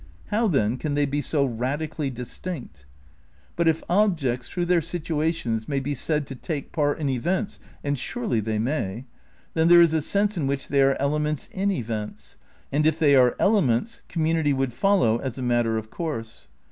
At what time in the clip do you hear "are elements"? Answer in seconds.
10.81-11.49